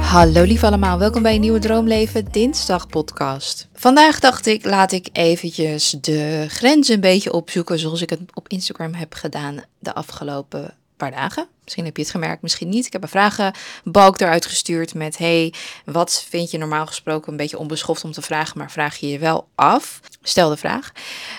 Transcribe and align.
Hallo 0.00 0.42
lief 0.42 0.64
allemaal, 0.64 0.98
welkom 0.98 1.22
bij 1.22 1.34
een 1.34 1.40
nieuwe 1.40 1.58
Droomleven 1.58 2.32
Dinsdag 2.32 2.86
podcast. 2.86 3.68
Vandaag 3.72 4.20
dacht 4.20 4.46
ik, 4.46 4.64
laat 4.64 4.92
ik 4.92 5.08
eventjes 5.12 5.90
de 5.90 6.46
grenzen 6.48 6.94
een 6.94 7.00
beetje 7.00 7.32
opzoeken 7.32 7.78
zoals 7.78 8.02
ik 8.02 8.10
het 8.10 8.20
op 8.34 8.48
Instagram 8.48 8.94
heb 8.94 9.14
gedaan 9.14 9.62
de 9.78 9.94
afgelopen 9.94 10.74
paar 10.96 11.10
dagen. 11.10 11.48
Misschien 11.62 11.84
heb 11.84 11.96
je 11.96 12.02
het 12.02 12.10
gemerkt, 12.10 12.42
misschien 12.42 12.68
niet. 12.68 12.86
Ik 12.86 12.92
heb 12.92 13.02
een 13.02 13.08
vragenbalk 13.08 14.20
eruit 14.20 14.46
gestuurd 14.46 14.94
met: 14.94 15.18
Hey, 15.18 15.52
wat 15.84 16.24
vind 16.28 16.50
je 16.50 16.58
normaal 16.58 16.86
gesproken 16.86 17.30
een 17.30 17.38
beetje 17.38 17.58
onbeschoft 17.58 18.04
om 18.04 18.12
te 18.12 18.22
vragen, 18.22 18.58
maar 18.58 18.70
vraag 18.70 18.96
je 18.96 19.08
je 19.08 19.18
wel 19.18 19.48
af? 19.54 20.00
Stel 20.22 20.48
de 20.48 20.56
vraag. 20.56 20.92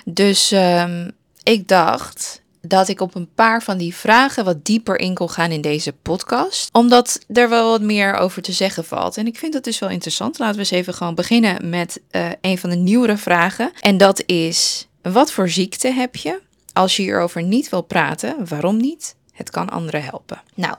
Dus 0.05 0.51
um, 0.51 1.11
ik 1.43 1.67
dacht, 1.67 2.41
dat 2.67 2.87
ik 2.87 3.01
op 3.01 3.15
een 3.15 3.29
paar 3.35 3.63
van 3.63 3.77
die 3.77 3.95
vragen 3.95 4.45
wat 4.45 4.65
dieper 4.65 4.99
in 4.99 5.13
kon 5.13 5.29
gaan 5.29 5.51
in 5.51 5.61
deze 5.61 5.93
podcast. 5.93 6.69
Omdat 6.71 7.19
er 7.33 7.49
wel 7.49 7.69
wat 7.69 7.81
meer 7.81 8.13
over 8.13 8.41
te 8.41 8.51
zeggen 8.51 8.85
valt. 8.85 9.17
En 9.17 9.27
ik 9.27 9.37
vind 9.37 9.53
dat 9.53 9.63
dus 9.63 9.79
wel 9.79 9.89
interessant. 9.89 10.39
Laten 10.39 10.55
we 10.55 10.59
eens 10.59 10.71
even 10.71 10.93
gewoon 10.93 11.15
beginnen 11.15 11.69
met 11.69 12.01
uh, 12.11 12.25
een 12.41 12.57
van 12.57 12.69
de 12.69 12.75
nieuwere 12.75 13.17
vragen. 13.17 13.71
En 13.81 13.97
dat 13.97 14.23
is: 14.25 14.87
wat 15.01 15.31
voor 15.31 15.49
ziekte 15.49 15.87
heb 15.87 16.15
je? 16.15 16.41
Als 16.73 16.95
je 16.95 17.01
hierover 17.01 17.43
niet 17.43 17.69
wil 17.69 17.81
praten, 17.81 18.47
waarom 18.47 18.77
niet? 18.77 19.15
Het 19.31 19.49
kan 19.49 19.69
anderen 19.69 20.03
helpen. 20.03 20.41
Nou, 20.55 20.75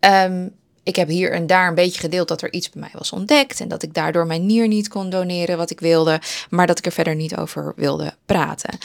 um, 0.00 0.54
ik 0.88 0.96
heb 0.96 1.08
hier 1.08 1.32
en 1.32 1.46
daar 1.46 1.68
een 1.68 1.74
beetje 1.74 2.00
gedeeld 2.00 2.28
dat 2.28 2.42
er 2.42 2.52
iets 2.52 2.70
bij 2.70 2.80
mij 2.80 2.90
was 2.92 3.12
ontdekt 3.12 3.60
en 3.60 3.68
dat 3.68 3.82
ik 3.82 3.94
daardoor 3.94 4.26
mijn 4.26 4.46
nier 4.46 4.68
niet 4.68 4.88
kon 4.88 5.10
doneren 5.10 5.56
wat 5.56 5.70
ik 5.70 5.80
wilde, 5.80 6.20
maar 6.50 6.66
dat 6.66 6.78
ik 6.78 6.86
er 6.86 6.92
verder 6.92 7.14
niet 7.14 7.36
over 7.36 7.72
wilde 7.76 8.14
praten. 8.26 8.78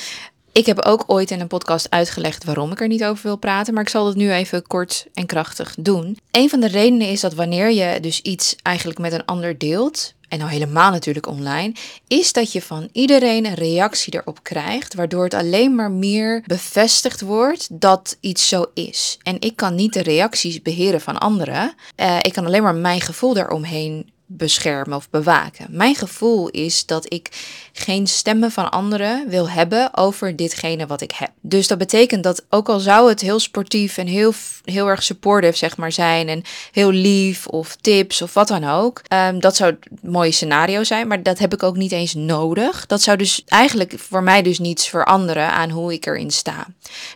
Ik 0.54 0.66
heb 0.66 0.80
ook 0.86 1.04
ooit 1.08 1.32
in 1.32 1.40
een 1.40 1.48
podcast 1.48 1.88
uitgelegd 1.90 2.44
waarom 2.44 2.72
ik 2.72 2.82
er 2.82 2.88
niet 2.88 3.04
over 3.04 3.24
wil 3.24 3.38
praten, 3.38 3.74
maar 3.74 3.84
ik 3.84 3.90
zal 3.90 4.08
het 4.08 4.16
nu 4.16 4.32
even 4.32 4.68
kort 4.68 5.06
en 5.14 5.26
krachtig 5.26 5.76
doen. 5.80 6.18
Een 6.32 6.50
van 6.50 6.60
de 6.60 6.68
redenen 6.68 7.08
is 7.08 7.22
dat 7.22 7.34
wanneer 7.34 7.72
je 7.72 8.00
dus 8.00 8.22
iets 8.22 8.56
eigenlijk 8.62 9.00
met 9.00 9.14
een 9.14 9.26
ander 9.26 9.58
deelt, 9.58 10.14
en 10.34 10.40
nou 10.40 10.52
helemaal 10.52 10.92
natuurlijk 10.92 11.28
online, 11.28 11.74
is 12.08 12.34
dat 12.34 12.52
je 12.52 12.62
van 12.62 12.90
iedereen 12.92 13.46
een 13.46 13.54
reactie 13.54 14.14
erop 14.14 14.44
krijgt, 14.44 14.94
waardoor 14.94 15.24
het 15.24 15.34
alleen 15.34 15.76
maar 15.76 15.92
meer 15.92 16.44
bevestigd 16.46 17.22
wordt 17.22 17.68
dat 17.72 18.18
iets 18.20 18.48
zo 18.48 18.66
is. 18.74 19.18
En 19.24 19.36
ik 19.40 19.56
kan 19.56 19.76
niet 19.76 19.94
de 19.94 20.02
reacties 20.02 20.62
beheren 20.62 21.02
van 21.02 21.18
anderen. 21.18 21.74
Uh, 21.98 22.18
ik 22.22 22.34
kan 22.34 22.46
alleen 22.46 22.64
maar 22.64 22.76
mijn 22.76 23.02
gevoel 23.02 23.34
daaromheen 23.34 24.12
beschermen 24.26 24.98
of 24.98 25.10
bewaken. 25.10 25.66
Mijn 25.70 25.96
gevoel 25.96 26.50
is 26.50 26.86
dat 26.86 27.14
ik 27.14 27.30
geen 27.74 28.08
stemmen 28.08 28.52
van 28.52 28.72
anderen 28.72 29.30
wil 29.30 29.50
hebben 29.50 29.98
over 29.98 30.36
ditgene 30.36 30.88
wat 30.88 31.02
ik 31.02 31.12
heb. 31.12 31.32
Dus 31.42 31.68
dat 31.68 31.78
betekent 31.78 32.24
dat 32.24 32.46
ook 32.50 32.70
al 32.70 32.80
zou 32.80 33.10
het 33.10 33.22
heel 33.22 33.40
sportief 33.40 33.98
en 33.98 34.08
heel, 34.08 34.34
heel 34.64 34.88
erg 34.88 35.04
supportive 35.04 35.58
zeg 35.58 35.78
maar 35.78 35.92
zijn 35.92 36.28
en 36.28 36.44
heel 36.72 36.92
lief 36.92 37.48
of 37.48 37.76
tips 37.76 38.22
of 38.22 38.34
wat 38.34 38.48
dan 38.48 38.70
ook, 38.70 39.02
um, 39.14 39.40
dat 39.40 39.56
zou 39.56 39.72
het 39.72 40.04
mooie 40.04 40.32
scenario 40.32 40.84
zijn, 40.84 41.08
maar 41.08 41.24
dat 41.24 41.40
heb 41.40 41.54
ik 41.54 41.64
ook 41.64 41.78
niet 41.78 41.92
eens 41.92 42.14
nodig. 42.14 42.86
Dat 42.86 43.02
zou 43.02 43.18
dus 43.18 43.44
eigenlijk 43.46 43.94
voor 43.98 44.24
mij 44.24 44.42
dus 44.42 44.60
niets 44.60 44.88
veranderen 44.88 45.52
aan 45.52 45.70
hoe 45.70 45.94
ik 45.94 46.06
erin 46.06 46.32
sta. 46.32 46.68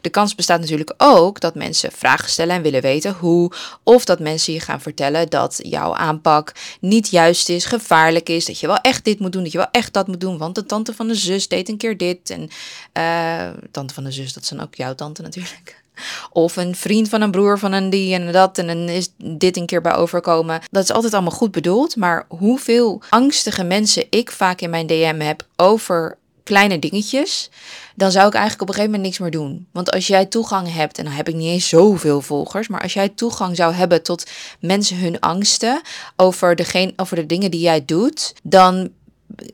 De 0.01 0.09
kans 0.09 0.35
bestaat 0.35 0.59
natuurlijk 0.59 0.93
ook 0.97 1.39
dat 1.39 1.55
mensen 1.55 1.91
vragen 1.91 2.29
stellen 2.29 2.55
en 2.55 2.61
willen 2.61 2.81
weten 2.81 3.15
hoe, 3.19 3.51
of 3.83 4.05
dat 4.05 4.19
mensen 4.19 4.53
je 4.53 4.59
gaan 4.59 4.81
vertellen 4.81 5.29
dat 5.29 5.59
jouw 5.63 5.95
aanpak 5.95 6.51
niet 6.79 6.96
juist 7.05 7.49
is, 7.49 7.65
gevaarlijk 7.65 8.29
is, 8.29 8.45
dat 8.45 8.59
je 8.59 8.67
wel 8.67 8.77
echt 8.77 9.05
dit 9.05 9.19
moet 9.19 9.31
doen, 9.31 9.43
dat 9.43 9.51
je 9.51 9.57
wel 9.57 9.71
echt 9.71 9.93
dat 9.93 10.07
moet 10.07 10.21
doen, 10.21 10.37
want 10.37 10.55
de 10.55 10.65
tante 10.65 10.93
van 10.93 11.07
de 11.07 11.15
zus 11.15 11.47
deed 11.47 11.69
een 11.69 11.77
keer 11.77 11.97
dit. 11.97 12.29
En 12.29 12.49
uh, 12.93 13.57
tante 13.71 13.93
van 13.93 14.03
de 14.03 14.11
zus, 14.11 14.33
dat 14.33 14.45
zijn 14.45 14.61
ook 14.61 14.75
jouw 14.75 14.95
tante 14.95 15.21
natuurlijk. 15.21 15.85
Of 16.31 16.55
een 16.55 16.75
vriend 16.75 17.09
van 17.09 17.21
een 17.21 17.31
broer 17.31 17.59
van 17.59 17.71
een 17.71 17.89
die 17.89 18.13
en 18.13 18.31
dat. 18.31 18.57
En 18.57 18.67
dan 18.67 18.77
is 18.77 19.09
dit 19.17 19.57
een 19.57 19.65
keer 19.65 19.81
bij 19.81 19.95
overkomen. 19.95 20.61
Dat 20.71 20.83
is 20.83 20.91
altijd 20.91 21.13
allemaal 21.13 21.31
goed 21.31 21.51
bedoeld. 21.51 21.95
Maar 21.95 22.25
hoeveel 22.27 23.01
angstige 23.09 23.63
mensen 23.63 24.05
ik 24.09 24.31
vaak 24.31 24.61
in 24.61 24.69
mijn 24.69 24.87
DM 24.87 25.19
heb 25.19 25.45
over 25.55 26.17
kleine 26.47 26.79
dingetjes. 26.79 27.49
Dan 27.95 28.11
zou 28.11 28.27
ik 28.27 28.33
eigenlijk 28.33 28.61
op 28.61 28.67
een 28.67 28.73
gegeven 28.73 28.95
moment 28.95 29.09
niks 29.09 29.19
meer 29.19 29.41
doen. 29.41 29.67
Want 29.71 29.91
als 29.91 30.07
jij 30.07 30.25
toegang 30.25 30.73
hebt, 30.73 30.97
en 30.97 31.03
dan 31.03 31.13
heb 31.13 31.27
ik 31.27 31.35
niet 31.35 31.51
eens 31.51 31.69
zoveel 31.69 32.21
volgers. 32.21 32.67
Maar 32.67 32.81
als 32.81 32.93
jij 32.93 33.09
toegang 33.09 33.55
zou 33.55 33.73
hebben 33.73 34.03
tot 34.03 34.29
mensen 34.59 34.97
hun 34.97 35.19
angsten 35.19 35.81
over, 36.15 36.55
degene, 36.55 36.93
over 36.95 37.15
de 37.15 37.25
dingen 37.25 37.51
die 37.51 37.59
jij 37.59 37.85
doet. 37.85 38.33
Dan 38.43 38.89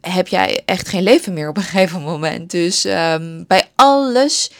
heb 0.01 0.28
jij 0.28 0.62
echt 0.66 0.88
geen 0.88 1.03
leven 1.03 1.34
meer 1.34 1.50
op 1.50 1.57
een 1.57 1.63
gegeven 1.73 2.01
moment. 2.01 2.51
Dus 2.51 2.85
um, 2.85 3.45
bij 3.47 3.63
alles 3.75 4.51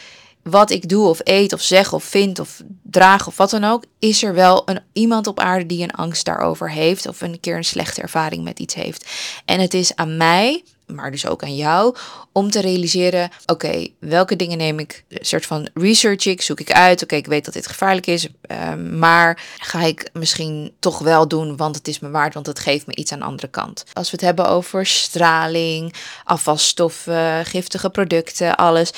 wat 0.44 0.72
ik 0.72 0.90
doe 0.90 1.08
of 1.08 1.20
eet 1.24 1.54
of 1.54 1.62
zeg 1.62 1.94
of 1.94 2.04
vind 2.04 2.40
of 2.40 2.62
draag 2.82 3.28
of 3.28 3.38
wat 3.38 3.50
dan 3.50 3.64
ook, 3.64 3.84
is 4.00 4.24
er 4.24 4.34
wel 4.34 4.62
een, 4.66 4.80
iemand 4.94 5.28
op 5.28 5.40
aarde 5.40 5.66
die 5.66 5.84
een 5.84 5.92
angst 5.92 6.26
daarover 6.26 6.72
heeft 6.72 7.08
of 7.08 7.22
een 7.22 7.40
keer 7.40 7.56
een 7.56 7.64
slechte 7.64 8.02
ervaring 8.02 8.44
met 8.44 8.60
iets 8.60 8.74
heeft. 8.74 9.10
En 9.46 9.60
het 9.60 9.74
is 9.74 9.96
aan 9.96 10.18
mij 10.18 10.64
maar 10.94 11.12
dus 11.12 11.28
ook 11.28 11.44
aan 11.44 11.56
jou, 11.56 11.96
om 12.32 12.52
te 12.52 12.60
realiseren: 12.60 13.30
oké, 13.46 13.88
welke 14.00 14.36
dingen 14.36 14.58
neem 14.58 14.80
ik, 14.80 15.04
een 15.10 15.26
soort 15.26 15.46
van 15.46 15.70
research 15.74 16.26
ik, 16.26 16.42
zoek 16.42 16.60
ik 16.60 16.72
uit. 16.72 17.04
Oké, 17.04 17.16
ik 17.16 17.26
weet 17.26 17.46
dat 17.46 17.54
dit 17.54 17.68
gevaarlijk 17.68 18.08
is, 18.08 18.28
uh, 18.52 18.74
maar 18.76 19.44
ga 19.58 19.82
ik 19.82 20.10
misschien 20.14 20.74
toch 20.80 21.00
wel 21.00 21.28
doen, 21.28 21.58
want 21.58 21.76
het 21.76 21.88
is 21.88 22.00
me 22.00 22.10
waard, 22.10 22.34
want 22.34 22.46
het 22.46 22.60
geeft 22.60 22.88
me 22.88 22.96
iets 22.96 23.12
aan 23.12 23.20
de 23.20 23.26
andere 23.26 23.48
kant. 23.48 23.84
Als 23.94 24.12
we 24.12 24.16
het 24.16 24.26
hebben 24.26 24.48
over 24.48 24.86
straling, 24.86 25.94
afvalstoffen, 26.24 27.46
giftige 27.46 27.90
producten, 27.90 28.56
alles 28.56 28.92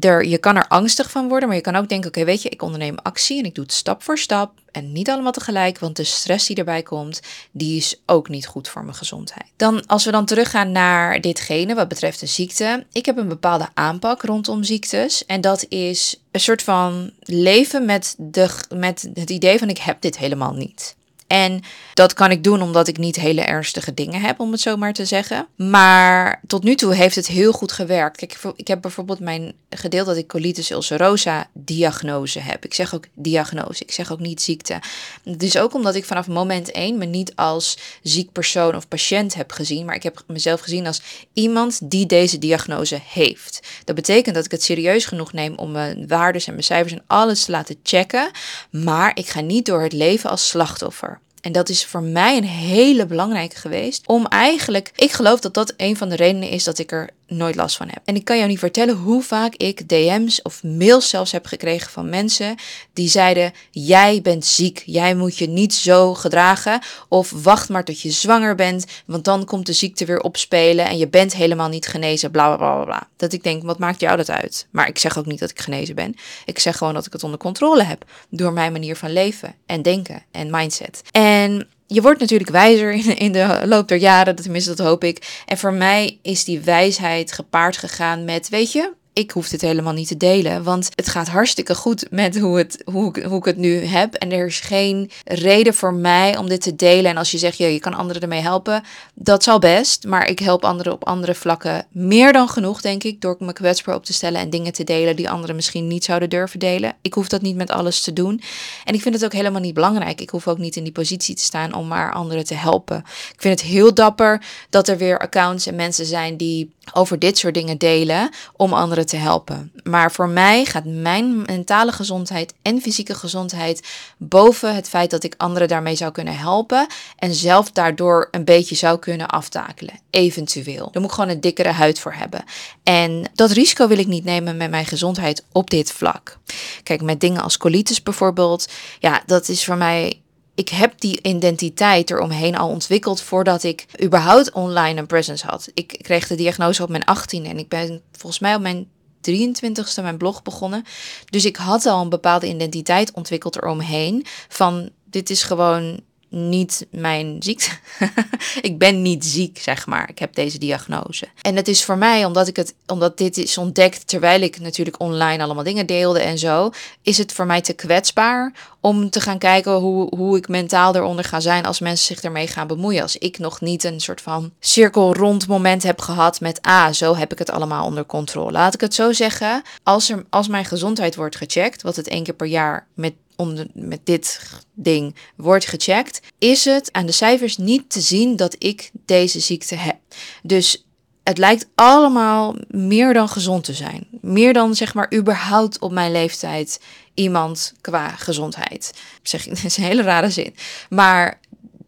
je 0.00 0.38
kan 0.40 0.56
er 0.56 0.68
angstig 0.68 1.10
van 1.10 1.28
worden, 1.28 1.48
maar 1.48 1.56
je 1.56 1.62
kan 1.62 1.76
ook 1.76 1.88
denken: 1.88 2.08
oké, 2.08 2.24
weet 2.24 2.42
je, 2.42 2.48
ik 2.48 2.62
onderneem 2.62 2.98
actie 3.02 3.38
en 3.38 3.44
ik 3.44 3.54
doe 3.54 3.64
het 3.64 3.72
stap 3.72 4.02
voor 4.02 4.18
stap 4.18 4.52
en 4.72 4.92
niet 4.92 5.10
allemaal 5.10 5.32
tegelijk, 5.32 5.78
want 5.78 5.96
de 5.96 6.04
stress 6.04 6.46
die 6.46 6.56
erbij 6.56 6.82
komt, 6.82 7.20
die 7.50 7.76
is 7.76 8.00
ook 8.06 8.28
niet 8.28 8.46
goed 8.46 8.68
voor 8.68 8.84
mijn 8.84 8.96
gezondheid. 8.96 9.46
Dan, 9.56 9.86
als 9.86 10.04
we 10.04 10.10
dan 10.10 10.24
teruggaan 10.24 10.72
naar 10.72 11.20
ditgene 11.20 11.74
wat 11.74 11.88
betreft 11.88 12.20
de 12.20 12.26
ziekte, 12.26 12.86
ik 12.92 13.06
heb 13.06 13.16
een 13.16 13.28
bepaalde 13.28 13.68
aanpak 13.74 14.22
rondom 14.22 14.62
ziektes 14.62 15.26
en 15.26 15.40
dat 15.40 15.66
is 15.68 16.20
een 16.30 16.40
soort 16.40 16.62
van 16.62 17.10
leven 17.20 17.84
met, 17.84 18.14
de, 18.18 18.48
met 18.74 19.10
het 19.14 19.30
idee 19.30 19.58
van 19.58 19.68
ik 19.68 19.78
heb 19.78 20.00
dit 20.00 20.18
helemaal 20.18 20.52
niet. 20.52 20.96
En 21.28 21.62
dat 21.94 22.12
kan 22.12 22.30
ik 22.30 22.44
doen 22.44 22.62
omdat 22.62 22.88
ik 22.88 22.98
niet 22.98 23.16
hele 23.16 23.40
ernstige 23.40 23.94
dingen 23.94 24.20
heb, 24.20 24.40
om 24.40 24.52
het 24.52 24.60
zo 24.60 24.76
maar 24.76 24.92
te 24.92 25.04
zeggen. 25.04 25.46
Maar 25.56 26.40
tot 26.46 26.62
nu 26.62 26.74
toe 26.74 26.94
heeft 26.94 27.14
het 27.14 27.26
heel 27.26 27.52
goed 27.52 27.72
gewerkt. 27.72 28.22
Ik 28.56 28.68
heb 28.68 28.80
bijvoorbeeld 28.80 29.20
mijn 29.20 29.52
gedeeld 29.70 30.06
dat 30.06 30.16
ik 30.16 30.28
colitis 30.28 30.70
ulcerosa 30.70 31.48
diagnose 31.52 32.40
heb. 32.40 32.64
Ik 32.64 32.74
zeg 32.74 32.94
ook 32.94 33.04
diagnose, 33.14 33.82
ik 33.82 33.92
zeg 33.92 34.12
ook 34.12 34.20
niet 34.20 34.42
ziekte. 34.42 34.80
Het 35.24 35.42
is 35.42 35.58
ook 35.58 35.74
omdat 35.74 35.94
ik 35.94 36.04
vanaf 36.04 36.26
moment 36.26 36.70
1 36.70 36.98
me 36.98 37.04
niet 37.04 37.36
als 37.36 37.78
ziek 38.02 38.32
persoon 38.32 38.76
of 38.76 38.88
patiënt 38.88 39.34
heb 39.34 39.52
gezien, 39.52 39.84
maar 39.84 39.94
ik 39.94 40.02
heb 40.02 40.22
mezelf 40.26 40.60
gezien 40.60 40.86
als 40.86 41.02
iemand 41.32 41.90
die 41.90 42.06
deze 42.06 42.38
diagnose 42.38 43.00
heeft. 43.08 43.60
Dat 43.84 43.94
betekent 43.94 44.34
dat 44.34 44.44
ik 44.44 44.50
het 44.50 44.62
serieus 44.62 45.06
genoeg 45.06 45.32
neem 45.32 45.54
om 45.54 45.70
mijn 45.70 46.06
waarden 46.06 46.42
en 46.44 46.52
mijn 46.52 46.64
cijfers 46.64 46.92
en 46.92 47.04
alles 47.06 47.44
te 47.44 47.50
laten 47.50 47.76
checken, 47.82 48.30
maar 48.70 49.10
ik 49.14 49.28
ga 49.28 49.40
niet 49.40 49.66
door 49.66 49.82
het 49.82 49.92
leven 49.92 50.30
als 50.30 50.48
slachtoffer. 50.48 51.17
En 51.40 51.52
dat 51.52 51.68
is 51.68 51.84
voor 51.84 52.02
mij 52.02 52.36
een 52.36 52.44
hele 52.44 53.06
belangrijke 53.06 53.56
geweest. 53.56 54.06
Om 54.06 54.26
eigenlijk, 54.26 54.92
ik 54.96 55.12
geloof 55.12 55.40
dat 55.40 55.54
dat 55.54 55.74
een 55.76 55.96
van 55.96 56.08
de 56.08 56.16
redenen 56.16 56.48
is 56.48 56.64
dat 56.64 56.78
ik 56.78 56.92
er 56.92 57.10
nooit 57.28 57.54
last 57.54 57.76
van 57.76 57.88
heb. 57.88 58.00
En 58.04 58.14
ik 58.14 58.24
kan 58.24 58.36
jou 58.36 58.48
niet 58.48 58.58
vertellen 58.58 58.96
hoe 58.96 59.22
vaak 59.22 59.54
ik 59.54 59.88
DM's 59.88 60.40
of 60.42 60.62
mails 60.62 61.08
zelfs 61.08 61.32
heb 61.32 61.46
gekregen 61.46 61.90
van 61.90 62.08
mensen 62.08 62.56
die 62.92 63.08
zeiden: 63.08 63.52
Jij 63.70 64.20
bent 64.22 64.44
ziek, 64.44 64.82
jij 64.86 65.14
moet 65.14 65.38
je 65.38 65.48
niet 65.48 65.74
zo 65.74 66.14
gedragen. 66.14 66.80
Of 67.08 67.30
wacht 67.30 67.68
maar 67.68 67.84
tot 67.84 68.00
je 68.00 68.10
zwanger 68.10 68.54
bent, 68.54 68.86
want 69.06 69.24
dan 69.24 69.44
komt 69.44 69.66
de 69.66 69.72
ziekte 69.72 70.04
weer 70.04 70.20
opspelen 70.20 70.86
en 70.86 70.98
je 70.98 71.08
bent 71.08 71.34
helemaal 71.34 71.68
niet 71.68 71.86
genezen. 71.86 72.30
Bla 72.30 72.56
bla 72.56 72.74
bla 72.74 72.84
bla. 72.84 73.08
Dat 73.16 73.32
ik 73.32 73.42
denk: 73.42 73.62
Wat 73.62 73.78
maakt 73.78 74.00
jou 74.00 74.16
dat 74.16 74.30
uit? 74.30 74.66
Maar 74.70 74.88
ik 74.88 74.98
zeg 74.98 75.18
ook 75.18 75.26
niet 75.26 75.38
dat 75.38 75.50
ik 75.50 75.60
genezen 75.60 75.94
ben. 75.94 76.14
Ik 76.44 76.58
zeg 76.58 76.76
gewoon 76.76 76.94
dat 76.94 77.06
ik 77.06 77.12
het 77.12 77.24
onder 77.24 77.38
controle 77.38 77.82
heb 77.82 78.04
door 78.30 78.52
mijn 78.52 78.72
manier 78.72 78.96
van 78.96 79.12
leven 79.12 79.54
en 79.66 79.82
denken 79.82 80.24
en 80.30 80.50
mindset. 80.50 81.02
En 81.10 81.68
je 81.90 82.02
wordt 82.02 82.20
natuurlijk 82.20 82.50
wijzer 82.50 83.18
in, 83.18 83.32
de 83.32 83.62
loop 83.64 83.88
der 83.88 83.98
jaren, 83.98 84.34
tenminste 84.34 84.74
dat 84.74 84.86
hoop 84.86 85.04
ik. 85.04 85.42
En 85.46 85.58
voor 85.58 85.72
mij 85.72 86.18
is 86.22 86.44
die 86.44 86.60
wijsheid 86.60 87.32
gepaard 87.32 87.76
gegaan 87.76 88.24
met, 88.24 88.48
weet 88.48 88.72
je, 88.72 88.92
ik 89.18 89.30
hoef 89.30 89.48
dit 89.48 89.60
helemaal 89.60 89.92
niet 89.92 90.08
te 90.08 90.16
delen. 90.16 90.62
Want 90.62 90.88
het 90.94 91.08
gaat 91.08 91.28
hartstikke 91.28 91.74
goed 91.74 92.06
met 92.10 92.38
hoe, 92.38 92.58
het, 92.58 92.82
hoe, 92.84 93.24
hoe 93.26 93.38
ik 93.38 93.44
het 93.44 93.56
nu 93.56 93.84
heb. 93.84 94.14
En 94.14 94.32
er 94.32 94.46
is 94.46 94.60
geen 94.60 95.10
reden 95.24 95.74
voor 95.74 95.94
mij 95.94 96.36
om 96.36 96.48
dit 96.48 96.60
te 96.60 96.76
delen. 96.76 97.10
En 97.10 97.16
als 97.16 97.30
je 97.30 97.38
zegt, 97.38 97.58
ja, 97.58 97.66
je 97.66 97.78
kan 97.80 97.94
anderen 97.94 98.22
ermee 98.22 98.40
helpen, 98.40 98.82
dat 99.14 99.42
zal 99.42 99.58
best. 99.58 100.06
Maar 100.06 100.28
ik 100.28 100.38
help 100.38 100.64
anderen 100.64 100.92
op 100.92 101.04
andere 101.04 101.34
vlakken 101.34 101.86
meer 101.90 102.32
dan 102.32 102.48
genoeg, 102.48 102.80
denk 102.80 103.04
ik. 103.04 103.20
Door 103.20 103.36
me 103.38 103.52
kwetsbaar 103.52 103.94
op 103.94 104.04
te 104.04 104.12
stellen 104.12 104.40
en 104.40 104.50
dingen 104.50 104.72
te 104.72 104.84
delen 104.84 105.16
die 105.16 105.30
anderen 105.30 105.56
misschien 105.56 105.86
niet 105.86 106.04
zouden 106.04 106.30
durven 106.30 106.58
delen. 106.58 106.96
Ik 107.02 107.14
hoef 107.14 107.28
dat 107.28 107.42
niet 107.42 107.56
met 107.56 107.70
alles 107.70 108.02
te 108.02 108.12
doen. 108.12 108.40
En 108.84 108.94
ik 108.94 109.02
vind 109.02 109.14
het 109.14 109.24
ook 109.24 109.32
helemaal 109.32 109.60
niet 109.60 109.74
belangrijk. 109.74 110.20
Ik 110.20 110.30
hoef 110.30 110.48
ook 110.48 110.58
niet 110.58 110.76
in 110.76 110.82
die 110.82 110.92
positie 110.92 111.34
te 111.34 111.42
staan 111.42 111.74
om 111.74 111.88
maar 111.88 112.12
anderen 112.12 112.44
te 112.44 112.54
helpen. 112.54 112.98
Ik 113.32 113.40
vind 113.40 113.60
het 113.60 113.68
heel 113.68 113.94
dapper 113.94 114.42
dat 114.70 114.88
er 114.88 114.96
weer 114.96 115.18
accounts 115.18 115.66
en 115.66 115.74
mensen 115.74 116.06
zijn 116.06 116.36
die 116.36 116.76
over 116.92 117.18
dit 117.18 117.38
soort 117.38 117.54
dingen 117.54 117.78
delen 117.78 118.30
om 118.56 118.72
anderen 118.72 119.06
te 119.06 119.16
helpen. 119.16 119.72
Maar 119.82 120.12
voor 120.12 120.28
mij 120.28 120.64
gaat 120.64 120.84
mijn 120.84 121.42
mentale 121.42 121.92
gezondheid 121.92 122.54
en 122.62 122.80
fysieke 122.80 123.14
gezondheid 123.14 123.86
boven 124.16 124.74
het 124.74 124.88
feit 124.88 125.10
dat 125.10 125.24
ik 125.24 125.34
anderen 125.36 125.68
daarmee 125.68 125.96
zou 125.96 126.12
kunnen 126.12 126.36
helpen 126.36 126.86
en 127.16 127.34
zelf 127.34 127.70
daardoor 127.70 128.28
een 128.30 128.44
beetje 128.44 128.74
zou 128.74 128.98
kunnen 128.98 129.28
aftakelen. 129.28 130.00
Eventueel. 130.10 130.88
Daar 130.92 131.02
moet 131.02 131.10
ik 131.10 131.16
gewoon 131.16 131.30
een 131.30 131.40
dikkere 131.40 131.72
huid 131.72 131.98
voor 131.98 132.12
hebben. 132.12 132.44
En 132.82 133.30
dat 133.34 133.50
risico 133.50 133.88
wil 133.88 133.98
ik 133.98 134.06
niet 134.06 134.24
nemen 134.24 134.56
met 134.56 134.70
mijn 134.70 134.86
gezondheid 134.86 135.44
op 135.52 135.70
dit 135.70 135.92
vlak. 135.92 136.38
Kijk, 136.82 137.02
met 137.02 137.20
dingen 137.20 137.42
als 137.42 137.56
colitis 137.56 138.02
bijvoorbeeld, 138.02 138.68
ja, 138.98 139.22
dat 139.26 139.48
is 139.48 139.64
voor 139.64 139.76
mij 139.76 140.20
ik 140.58 140.68
heb 140.68 141.00
die 141.00 141.18
identiteit 141.22 142.10
eromheen 142.10 142.56
al 142.56 142.68
ontwikkeld 142.68 143.20
voordat 143.20 143.62
ik 143.62 143.86
überhaupt 144.02 144.52
online 144.52 145.00
een 145.00 145.06
presence 145.06 145.46
had. 145.46 145.70
Ik 145.74 145.98
kreeg 146.02 146.26
de 146.26 146.34
diagnose 146.34 146.82
op 146.82 146.88
mijn 146.88 147.04
18 147.04 147.46
en 147.46 147.58
ik 147.58 147.68
ben 147.68 148.02
volgens 148.12 148.38
mij 148.38 148.54
op 148.54 148.60
mijn 148.60 148.88
23ste 149.30 150.02
mijn 150.02 150.16
blog 150.16 150.42
begonnen. 150.42 150.84
Dus 151.24 151.44
ik 151.44 151.56
had 151.56 151.86
al 151.86 152.02
een 152.02 152.08
bepaalde 152.08 152.48
identiteit 152.48 153.12
ontwikkeld 153.12 153.56
eromheen 153.56 154.26
van 154.48 154.90
dit 155.04 155.30
is 155.30 155.42
gewoon 155.42 156.00
niet 156.28 156.86
mijn 156.90 157.36
ziekte. 157.38 157.70
ik 158.68 158.78
ben 158.78 159.02
niet 159.02 159.24
ziek, 159.24 159.58
zeg 159.58 159.86
maar. 159.86 160.08
Ik 160.08 160.18
heb 160.18 160.34
deze 160.34 160.58
diagnose. 160.58 161.28
En 161.42 161.56
het 161.56 161.68
is 161.68 161.84
voor 161.84 161.98
mij, 161.98 162.24
omdat, 162.24 162.48
ik 162.48 162.56
het, 162.56 162.74
omdat 162.86 163.18
dit 163.18 163.36
is 163.36 163.58
ontdekt 163.58 164.06
terwijl 164.06 164.40
ik 164.40 164.60
natuurlijk 164.60 165.00
online 165.00 165.42
allemaal 165.42 165.64
dingen 165.64 165.86
deelde 165.86 166.20
en 166.20 166.38
zo, 166.38 166.70
is 167.02 167.18
het 167.18 167.32
voor 167.32 167.46
mij 167.46 167.60
te 167.60 167.72
kwetsbaar 167.72 168.52
om 168.80 169.10
te 169.10 169.20
gaan 169.20 169.38
kijken 169.38 169.72
hoe, 169.72 170.16
hoe 170.16 170.36
ik 170.36 170.48
mentaal 170.48 170.94
eronder 170.94 171.24
ga 171.24 171.40
zijn 171.40 171.64
als 171.64 171.80
mensen 171.80 172.06
zich 172.06 172.24
ermee 172.24 172.46
gaan 172.46 172.66
bemoeien. 172.66 173.02
Als 173.02 173.16
ik 173.16 173.38
nog 173.38 173.60
niet 173.60 173.84
een 173.84 174.00
soort 174.00 174.20
van 174.20 174.52
cirkel 174.60 175.14
rond 175.14 175.46
moment 175.46 175.82
heb 175.82 176.00
gehad 176.00 176.40
met, 176.40 176.62
ah, 176.62 176.92
zo 176.92 177.16
heb 177.16 177.32
ik 177.32 177.38
het 177.38 177.50
allemaal 177.50 177.84
onder 177.84 178.06
controle. 178.06 178.52
Laat 178.52 178.74
ik 178.74 178.80
het 178.80 178.94
zo 178.94 179.12
zeggen, 179.12 179.62
als, 179.82 180.10
er, 180.10 180.24
als 180.30 180.48
mijn 180.48 180.64
gezondheid 180.64 181.16
wordt 181.16 181.36
gecheckt, 181.36 181.82
wat 181.82 181.96
het 181.96 182.08
één 182.08 182.24
keer 182.24 182.34
per 182.34 182.46
jaar 182.46 182.86
met 182.94 183.12
onder, 183.38 183.66
met 183.74 184.00
dit 184.04 184.40
ding 184.74 185.14
wordt 185.36 185.66
gecheckt, 185.66 186.20
is 186.38 186.64
het 186.64 186.92
aan 186.92 187.06
de 187.06 187.12
cijfers 187.12 187.56
niet 187.56 187.90
te 187.90 188.00
zien 188.00 188.36
dat 188.36 188.56
ik 188.58 188.90
deze 189.04 189.40
ziekte 189.40 189.74
heb. 189.74 189.96
Dus 190.42 190.86
het 191.22 191.38
lijkt 191.38 191.68
allemaal 191.74 192.56
meer 192.68 193.14
dan 193.14 193.28
gezond 193.28 193.64
te 193.64 193.72
zijn. 193.72 194.06
Meer 194.20 194.52
dan 194.52 194.74
zeg 194.74 194.94
maar 194.94 195.14
überhaupt 195.14 195.78
op 195.78 195.92
mijn 195.92 196.12
leeftijd 196.12 196.80
iemand 197.14 197.74
qua 197.80 198.08
gezondheid. 198.08 198.94
Zeg 199.22 199.46
ik, 199.46 199.54
dat 199.54 199.64
is 199.64 199.76
een 199.76 199.84
hele 199.84 200.02
rare 200.02 200.30
zin. 200.30 200.54
Maar 200.88 201.40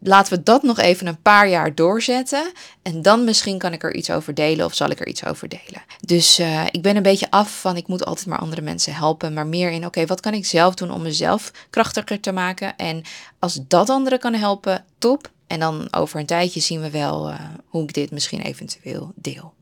laten 0.03 0.33
we 0.33 0.43
dat 0.43 0.63
nog 0.63 0.79
even 0.79 1.07
een 1.07 1.21
paar 1.21 1.49
jaar 1.49 1.75
doorzetten. 1.75 2.51
En 2.81 3.01
dan 3.01 3.23
misschien 3.23 3.57
kan 3.57 3.73
ik 3.73 3.83
er 3.83 3.95
iets 3.95 4.11
over 4.11 4.33
delen 4.33 4.65
of 4.65 4.75
zal 4.75 4.89
ik 4.89 4.99
er 4.99 5.07
iets 5.07 5.25
over 5.25 5.47
delen. 5.47 5.83
Dus 5.99 6.39
uh, 6.39 6.65
ik 6.71 6.81
ben 6.81 6.95
een 6.95 7.03
beetje 7.03 7.31
af 7.31 7.59
van 7.59 7.77
ik 7.77 7.87
moet 7.87 8.05
altijd 8.05 8.27
maar 8.27 8.39
andere 8.39 8.61
mensen 8.61 8.93
helpen. 8.93 9.33
Maar 9.33 9.47
meer 9.47 9.71
in 9.71 9.85
oké, 9.85 10.05
wat 10.05 10.19
kan 10.19 10.33
ik 10.33 10.45
zelf 10.45 10.75
doen 10.75 10.91
om 10.91 11.01
mezelf 11.01 11.51
krachtiger 11.69 12.19
te 12.19 12.31
maken. 12.31 12.77
En 12.77 13.03
als 13.39 13.59
dat 13.67 13.89
anderen 13.89 14.19
kan 14.19 14.33
helpen, 14.33 14.85
top. 14.97 15.29
En 15.47 15.59
dan 15.59 15.87
over 15.93 16.19
een 16.19 16.25
tijdje 16.25 16.59
zien 16.59 16.81
we 16.81 16.89
wel 16.89 17.29
uh, 17.29 17.39
hoe 17.67 17.83
ik 17.83 17.93
dit 17.93 18.11
misschien 18.11 18.41
eventueel 18.41 19.11
deel. 19.15 19.53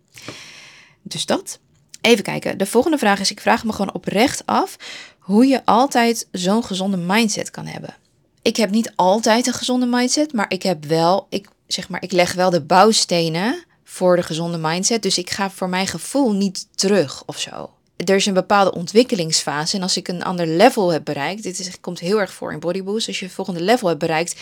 Dus 1.01 1.25
dat. 1.25 1.59
Even 2.01 2.24
kijken. 2.24 2.57
De 2.57 2.65
volgende 2.65 2.97
vraag 2.97 3.19
is: 3.19 3.31
ik 3.31 3.41
vraag 3.41 3.63
me 3.63 3.71
gewoon 3.71 3.94
oprecht 3.94 4.45
af 4.45 4.75
hoe 5.19 5.45
je 5.45 5.65
altijd 5.65 6.27
zo'n 6.31 6.63
gezonde 6.63 6.97
mindset 6.97 7.51
kan 7.51 7.65
hebben 7.65 7.95
ik 8.41 8.56
heb 8.56 8.69
niet 8.69 8.91
altijd 8.95 9.47
een 9.47 9.53
gezonde 9.53 9.86
mindset, 9.86 10.33
maar 10.33 10.45
ik 10.50 10.63
heb 10.63 10.86
wel, 10.86 11.27
ik 11.30 11.47
zeg 11.68 11.89
maar, 11.89 12.03
ik 12.03 12.12
leg 12.12 12.33
wel 12.33 12.50
de 12.50 12.62
bouwstenen 12.62 13.63
voor 13.83 14.15
de 14.15 14.24
gezonde 14.24 14.57
mindset. 14.57 15.03
Dus 15.03 15.18
ik 15.18 15.30
ga 15.30 15.50
voor 15.50 15.69
mijn 15.69 15.88
gevoel 15.88 16.31
niet 16.31 16.68
terug 16.75 17.24
of 17.25 17.39
zo. 17.39 17.69
Er 17.95 18.15
is 18.15 18.25
een 18.25 18.33
bepaalde 18.33 18.74
ontwikkelingsfase. 18.74 19.75
En 19.75 19.81
als 19.81 19.97
ik 19.97 20.07
een 20.07 20.24
ander 20.24 20.47
level 20.47 20.91
heb 20.91 21.06
bereikt, 21.06 21.44
dit 21.44 21.77
komt 21.81 22.00
heel 22.00 22.19
erg 22.19 22.33
voor 22.33 22.51
in 22.51 22.59
Bodyboost. 22.59 23.07
Als 23.07 23.19
je 23.19 23.25
het 23.25 23.33
volgende 23.33 23.62
level 23.62 23.88
hebt 23.88 24.00
bereikt, 24.00 24.36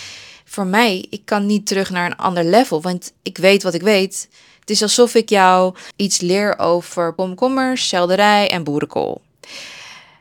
voor 0.45 0.65
mij, 0.65 1.05
ik 1.09 1.21
kan 1.25 1.45
niet 1.45 1.67
terug 1.67 1.89
naar 1.89 2.05
een 2.05 2.17
ander 2.17 2.44
level. 2.44 2.81
Want 2.81 3.13
ik 3.23 3.38
weet 3.38 3.63
wat 3.63 3.73
ik 3.73 3.81
weet. 3.81 4.27
Het 4.59 4.69
is 4.69 4.81
alsof 4.81 5.15
ik 5.15 5.29
jou 5.29 5.75
iets 5.95 6.19
leer 6.19 6.59
over 6.59 7.13
komkommers, 7.13 7.88
selderij 7.88 8.49
en 8.49 8.63
boerenkool. 8.63 9.21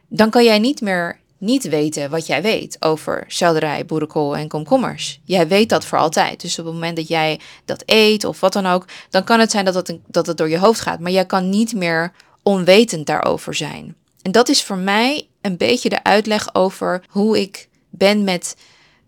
Dan 0.08 0.30
kan 0.30 0.44
jij 0.44 0.58
niet 0.58 0.80
meer 0.80 1.18
niet 1.38 1.68
weten 1.68 2.10
wat 2.10 2.26
jij 2.26 2.42
weet 2.42 2.76
over 2.80 3.24
selderij, 3.26 3.86
boerenkool 3.86 4.36
en 4.36 4.48
komkommers. 4.48 5.20
Jij 5.24 5.48
weet 5.48 5.68
dat 5.68 5.84
voor 5.84 5.98
altijd. 5.98 6.40
Dus 6.40 6.58
op 6.58 6.64
het 6.64 6.74
moment 6.74 6.96
dat 6.96 7.08
jij 7.08 7.40
dat 7.64 7.82
eet 7.86 8.24
of 8.24 8.40
wat 8.40 8.52
dan 8.52 8.66
ook, 8.66 8.84
dan 9.10 9.24
kan 9.24 9.40
het 9.40 9.50
zijn 9.50 9.64
dat 9.64 9.74
het, 9.74 9.98
dat 10.06 10.26
het 10.26 10.36
door 10.36 10.48
je 10.48 10.58
hoofd 10.58 10.80
gaat. 10.80 11.00
Maar 11.00 11.12
jij 11.12 11.26
kan 11.26 11.48
niet 11.48 11.74
meer 11.74 12.12
onwetend 12.42 13.06
daarover 13.06 13.54
zijn. 13.54 13.96
En 14.22 14.32
dat 14.32 14.48
is 14.48 14.62
voor 14.62 14.78
mij 14.78 15.28
een 15.40 15.56
beetje 15.56 15.88
de 15.88 16.04
uitleg 16.04 16.54
over 16.54 17.04
hoe 17.08 17.40
ik 17.40 17.68
ben 17.90 18.24
met 18.24 18.56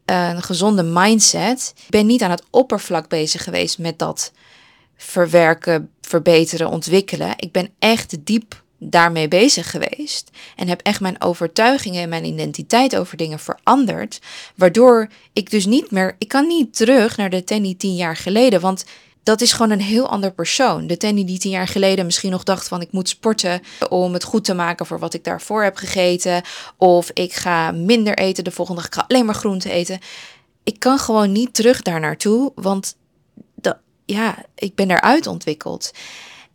een 0.04 0.42
gezonde 0.42 0.82
mindset. 0.82 1.72
Ik 1.76 1.90
ben 1.90 2.06
niet 2.06 2.22
aan 2.22 2.30
het 2.30 2.44
oppervlak 2.50 3.08
bezig 3.08 3.44
geweest 3.44 3.78
met 3.78 3.98
dat 3.98 4.32
verwerken, 4.96 5.90
verbeteren, 6.00 6.68
ontwikkelen. 6.68 7.32
Ik 7.36 7.52
ben 7.52 7.70
echt 7.78 8.16
diep 8.26 8.62
daarmee 8.78 9.28
bezig 9.28 9.70
geweest 9.70 10.30
en 10.56 10.68
heb 10.68 10.80
echt 10.82 11.00
mijn 11.00 11.22
overtuigingen 11.22 12.02
en 12.02 12.08
mijn 12.08 12.24
identiteit 12.24 12.96
over 12.96 13.16
dingen 13.16 13.38
veranderd, 13.38 14.20
waardoor 14.54 15.08
ik 15.32 15.50
dus 15.50 15.66
niet 15.66 15.90
meer, 15.90 16.16
ik 16.18 16.28
kan 16.28 16.46
niet 16.46 16.76
terug 16.76 17.16
naar 17.16 17.30
de 17.30 17.44
Tenny 17.44 17.74
tien 17.74 17.94
jaar 17.94 18.16
geleden, 18.16 18.60
want 18.60 18.84
dat 19.22 19.40
is 19.40 19.52
gewoon 19.52 19.70
een 19.70 19.80
heel 19.80 20.08
ander 20.08 20.32
persoon. 20.32 20.86
De 20.86 20.96
Tenny 20.96 21.24
die 21.24 21.38
tien 21.38 21.50
jaar 21.50 21.68
geleden 21.68 22.04
misschien 22.04 22.30
nog 22.30 22.42
dacht 22.42 22.68
van 22.68 22.80
ik 22.80 22.92
moet 22.92 23.08
sporten 23.08 23.60
om 23.88 24.12
het 24.12 24.24
goed 24.24 24.44
te 24.44 24.54
maken 24.54 24.86
voor 24.86 24.98
wat 24.98 25.14
ik 25.14 25.24
daarvoor 25.24 25.62
heb 25.62 25.76
gegeten, 25.76 26.42
of 26.76 27.10
ik 27.12 27.32
ga 27.32 27.70
minder 27.70 28.18
eten 28.18 28.44
de 28.44 28.50
volgende 28.50 28.82
ga 28.90 29.04
alleen 29.08 29.26
maar 29.26 29.34
groente 29.34 29.70
eten. 29.70 29.98
Ik 30.64 30.78
kan 30.78 30.98
gewoon 30.98 31.32
niet 31.32 31.54
terug 31.54 31.82
daar 31.82 32.00
naartoe, 32.00 32.52
want 32.54 32.96
dat, 33.54 33.76
ja, 34.04 34.44
ik 34.54 34.74
ben 34.74 34.90
eruit 34.90 35.26
ontwikkeld. 35.26 35.90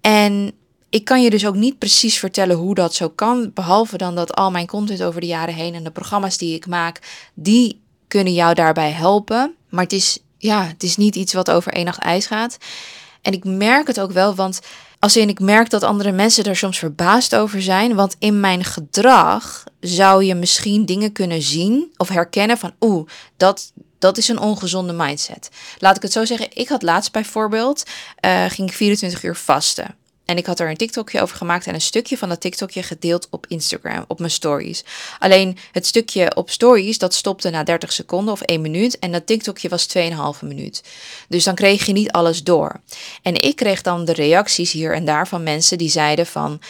En 0.02 0.54
ik 0.94 1.06
kan 1.06 1.22
je 1.22 1.30
dus 1.30 1.46
ook 1.46 1.56
niet 1.56 1.78
precies 1.78 2.18
vertellen 2.18 2.56
hoe 2.56 2.76
dat 2.76 2.94
zo 2.94 3.10
kan, 3.10 3.52
behalve 3.54 3.98
dan 3.98 4.16
dat 4.16 4.36
al 4.36 4.52
mijn 4.52 4.68
content 4.68 5.04
over 5.04 5.22
de 5.22 5.28
jaren 5.28 5.54
heen 5.54 5.74
en 5.74 5.84
de 5.84 5.92
programma's 5.92 6.38
die 6.38 6.56
ik 6.56 6.68
maak, 6.68 7.00
die 7.34 7.82
kunnen 8.08 8.34
jou 8.34 8.54
daarbij 8.54 8.92
helpen. 8.92 9.56
Maar 9.70 9.84
het 9.84 9.94
is, 9.94 10.20
ja, 10.38 10.66
het 10.66 10.84
is 10.84 10.98
niet 10.98 11.16
iets 11.16 11.34
wat 11.34 11.52
over 11.52 11.74
één 11.74 11.86
nacht 11.86 12.00
ijs 12.00 12.26
gaat. 12.26 12.58
En 13.22 13.34
ik 13.34 13.44
merk 13.44 13.88
het 13.88 14.00
ook 14.00 14.12
wel, 14.12 14.36
want 14.36 14.60
als 15.00 15.18
in 15.18 15.30
ik 15.30 15.40
merk 15.40 15.70
dat 15.70 15.84
andere 15.84 16.12
mensen 16.12 16.44
er 16.44 16.56
soms 16.56 16.80
verbaasd 16.80 17.36
over 17.36 17.62
zijn, 17.62 17.96
want 17.96 18.16
in 18.20 18.40
mijn 18.40 18.64
gedrag 18.64 19.64
zou 19.80 20.24
je 20.24 20.36
misschien 20.36 20.86
dingen 20.86 21.12
kunnen 21.12 21.42
zien 21.42 21.94
of 21.98 22.10
herkennen 22.10 22.58
van, 22.58 22.74
oeh, 22.80 23.08
dat, 23.38 23.72
dat 24.00 24.18
is 24.18 24.28
een 24.28 24.40
ongezonde 24.40 24.94
mindset. 24.94 25.50
Laat 25.78 25.96
ik 25.96 26.02
het 26.02 26.12
zo 26.12 26.26
zeggen. 26.26 26.48
Ik 26.54 26.70
had 26.70 26.82
laatst 26.82 27.12
bijvoorbeeld, 27.12 27.84
uh, 28.26 28.46
ging 28.48 28.70
ik 28.70 28.76
24 28.76 29.24
uur 29.24 29.36
vasten. 29.36 30.02
En 30.26 30.38
ik 30.38 30.46
had 30.46 30.60
er 30.60 30.70
een 30.70 30.78
TikTokje 30.78 31.22
over 31.22 31.38
gemaakt 31.38 31.68
en 31.68 31.74
een 31.74 31.82
stukje 31.82 32.18
van 32.18 32.30
dat 32.30 32.42
TikTokje 32.42 32.84
gedeeld 32.84 33.28
op 33.30 33.46
Instagram, 33.48 34.06
op 34.08 34.20
mijn 34.20 34.32
stories. 34.32 34.84
Alleen 35.20 35.58
het 35.72 35.86
stukje 35.86 36.36
op 36.36 36.50
stories, 36.50 36.98
dat 36.98 37.14
stopte 37.14 37.50
na 37.50 37.64
30 37.64 37.94
seconden 37.94 38.34
of 38.34 38.42
1 38.42 38.62
minuut. 38.62 39.00
En 39.00 39.12
dat 39.12 39.28
TikTokje 39.28 39.70
was 39.70 39.88
2,5 39.98 40.04
minuut. 40.42 40.84
Dus 41.28 41.44
dan 41.44 41.56
kreeg 41.56 41.86
je 41.86 41.94
niet 41.94 42.12
alles 42.12 42.44
door. 42.44 42.82
En 43.22 43.42
ik 43.42 43.56
kreeg 43.56 43.82
dan 43.82 44.06
de 44.06 44.14
reacties 44.14 44.72
hier 44.72 44.94
en 44.94 45.06
daar 45.06 45.28
van 45.28 45.44
mensen 45.44 45.78
die 45.78 45.90
zeiden 45.90 46.26
van... 46.26 46.62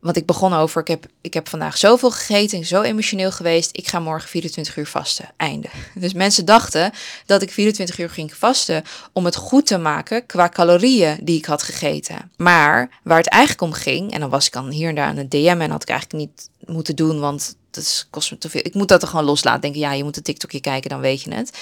Want 0.00 0.16
ik 0.16 0.26
begon 0.26 0.54
over, 0.54 0.80
ik 0.80 0.88
heb, 0.88 1.06
ik 1.20 1.34
heb 1.34 1.48
vandaag 1.48 1.78
zoveel 1.78 2.10
gegeten, 2.10 2.64
zo 2.64 2.82
emotioneel 2.82 3.32
geweest, 3.32 3.70
ik 3.72 3.88
ga 3.88 4.00
morgen 4.00 4.28
24 4.28 4.76
uur 4.76 4.86
vasten. 4.86 5.30
Einde. 5.36 5.68
Dus 5.94 6.12
mensen 6.12 6.44
dachten 6.44 6.92
dat 7.26 7.42
ik 7.42 7.52
24 7.52 7.98
uur 7.98 8.10
ging 8.10 8.34
vasten 8.34 8.82
om 9.12 9.24
het 9.24 9.36
goed 9.36 9.66
te 9.66 9.78
maken 9.78 10.26
qua 10.26 10.48
calorieën 10.48 11.18
die 11.22 11.38
ik 11.38 11.44
had 11.44 11.62
gegeten. 11.62 12.30
Maar 12.36 13.00
waar 13.02 13.18
het 13.18 13.28
eigenlijk 13.28 13.62
om 13.62 13.72
ging, 13.72 14.12
en 14.12 14.20
dan 14.20 14.30
was 14.30 14.46
ik 14.46 14.52
dan 14.52 14.70
hier 14.70 14.88
en 14.88 14.94
daar 14.94 15.06
aan 15.06 15.16
het 15.16 15.30
DM 15.30 15.58
en 15.60 15.70
had 15.70 15.82
ik 15.82 15.88
eigenlijk 15.88 16.24
niet 16.24 16.50
moeten 16.66 16.96
doen, 16.96 17.20
want 17.20 17.56
dat 17.70 18.06
kost 18.10 18.30
me 18.30 18.38
te 18.38 18.50
veel. 18.50 18.60
Ik 18.64 18.74
moet 18.74 18.88
dat 18.88 19.02
er 19.02 19.08
gewoon 19.08 19.24
loslaten. 19.24 19.60
Denken, 19.60 19.80
ja, 19.80 19.92
je 19.92 20.04
moet 20.04 20.16
een 20.16 20.22
TikTokje 20.22 20.60
kijken, 20.60 20.90
dan 20.90 21.00
weet 21.00 21.22
je 21.22 21.34
het. 21.34 21.58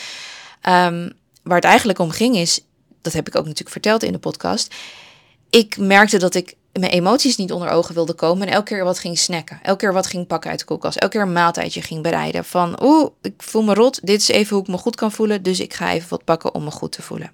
Um, 0.68 1.12
waar 1.42 1.56
het 1.56 1.64
eigenlijk 1.64 1.98
om 1.98 2.10
ging 2.10 2.36
is, 2.36 2.60
dat 3.02 3.12
heb 3.12 3.28
ik 3.28 3.36
ook 3.36 3.44
natuurlijk 3.44 3.70
verteld 3.70 4.02
in 4.02 4.12
de 4.12 4.18
podcast. 4.18 4.74
Ik 5.50 5.76
merkte 5.76 6.18
dat 6.18 6.34
ik 6.34 6.55
mijn 6.80 6.92
emoties 6.92 7.36
niet 7.36 7.52
onder 7.52 7.68
ogen 7.68 7.94
wilde 7.94 8.12
komen 8.12 8.46
en 8.46 8.52
elke 8.52 8.74
keer 8.74 8.84
wat 8.84 8.98
ging 8.98 9.18
snacken. 9.18 9.58
Elke 9.62 9.78
keer 9.78 9.92
wat 9.92 10.06
ging 10.06 10.26
pakken 10.26 10.50
uit 10.50 10.58
de 10.58 10.64
koelkast. 10.64 10.96
Elke 10.96 11.16
keer 11.16 11.26
een 11.26 11.32
maaltijdje 11.32 11.82
ging 11.82 12.02
bereiden. 12.02 12.44
Van, 12.44 12.82
oeh, 12.82 13.10
ik 13.22 13.34
voel 13.36 13.62
me 13.62 13.74
rot. 13.74 14.00
Dit 14.02 14.20
is 14.20 14.28
even 14.28 14.56
hoe 14.56 14.64
ik 14.64 14.70
me 14.70 14.78
goed 14.78 14.96
kan 14.96 15.12
voelen. 15.12 15.42
Dus 15.42 15.60
ik 15.60 15.74
ga 15.74 15.92
even 15.92 16.08
wat 16.08 16.24
pakken 16.24 16.54
om 16.54 16.64
me 16.64 16.70
goed 16.70 16.92
te 16.92 17.02
voelen. 17.02 17.30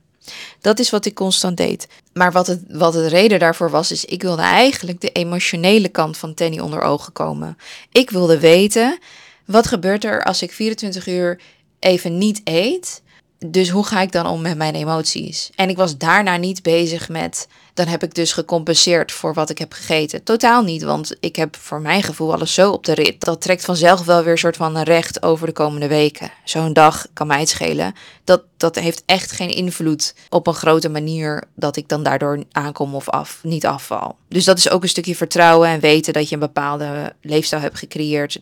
Dat 0.61 0.79
is 0.79 0.91
wat 0.91 1.05
ik 1.05 1.15
constant 1.15 1.57
deed. 1.57 1.89
Maar 2.13 2.33
wat 2.33 2.47
het, 2.47 2.63
wat 2.69 2.95
het 2.95 3.07
reden 3.07 3.39
daarvoor 3.39 3.71
was, 3.71 3.91
is 3.91 4.05
ik 4.05 4.23
wilde 4.23 4.43
eigenlijk 4.43 5.01
de 5.01 5.11
emotionele 5.11 5.89
kant 5.89 6.17
van 6.17 6.35
Tenny 6.35 6.59
onder 6.59 6.81
ogen 6.81 7.13
komen. 7.13 7.57
Ik 7.93 8.11
wilde 8.11 8.39
weten, 8.39 8.99
wat 9.47 9.67
gebeurt 9.67 10.05
er 10.05 10.23
als 10.25 10.43
ik 10.43 10.53
24 10.53 11.07
uur 11.07 11.41
even 11.79 12.19
niet 12.19 12.41
eet? 12.45 13.03
Dus 13.47 13.71
hoe 13.71 13.87
ga 13.87 14.01
ik 14.01 14.13
dan 14.13 14.27
om 14.27 14.43
met 14.43 14.57
mijn 14.57 14.75
emoties? 14.75 15.51
En 15.55 15.69
ik 15.69 15.77
was 15.77 15.99
daarna 15.99 16.37
niet 16.37 16.63
bezig 16.63 17.09
met, 17.09 17.49
dan 17.75 17.87
heb 17.87 18.03
ik 18.03 18.15
dus 18.15 18.33
gecompenseerd 18.33 19.13
voor 19.13 19.35
wat 19.35 19.51
ik 19.51 19.59
heb 19.59 19.73
gegeten. 19.73 20.23
Totaal 20.23 20.63
niet, 20.63 20.83
want 20.83 21.17
ik 21.21 21.37
heb 21.37 21.57
voor 21.57 21.81
mijn 21.81 22.03
gevoel 22.03 22.33
alles 22.33 22.55
zo 22.55 22.71
op 22.71 22.85
de 22.85 22.95
rit. 22.95 23.21
Dat 23.21 23.41
trekt 23.41 23.65
vanzelf 23.65 24.05
wel 24.05 24.23
weer 24.23 24.33
een 24.33 24.39
soort 24.39 24.57
van 24.57 24.79
recht 24.79 25.23
over 25.23 25.47
de 25.47 25.53
komende 25.53 25.89
weken. 25.89 26.31
Zo'n 26.45 26.73
dag 26.73 27.07
kan 27.13 27.27
mij 27.27 27.41
het 27.41 27.49
schelen. 27.49 27.95
Dat, 28.25 28.43
dat 28.57 28.77
heeft 28.77 29.03
echt 29.07 29.33
geen 29.33 29.51
invloed 29.51 30.15
op 30.29 30.47
een 30.47 30.55
grote 30.55 30.89
manier 30.89 31.45
dat 31.55 31.77
ik 31.77 31.89
dan 31.89 32.03
daardoor 32.03 32.45
aankom 32.53 32.95
of 32.95 33.09
af, 33.09 33.41
niet 33.43 33.67
afval. 33.67 34.17
Dus 34.29 34.45
dat 34.45 34.59
is 34.59 34.71
ook 34.71 34.83
een 34.83 34.89
stukje 34.89 35.17
vertrouwen 35.17 35.69
en 35.69 35.81
weten 35.81 36.13
dat 36.13 36.29
je 36.29 36.35
een 36.35 36.41
bepaalde 36.41 37.15
leefstijl 37.21 37.63
hebt 37.63 37.79
gecreëerd 37.79 38.41